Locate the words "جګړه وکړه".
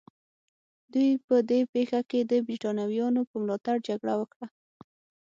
3.87-4.47